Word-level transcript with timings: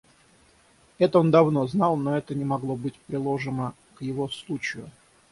Это 0.97 1.19
он 1.19 1.29
давно 1.29 1.67
знал, 1.67 1.95
но 1.95 2.17
это 2.17 2.33
не 2.33 2.43
могло 2.43 2.75
быть 2.75 2.95
приложимо 3.05 3.75
к 3.93 4.01
его 4.01 4.27
случаю. 4.29 4.89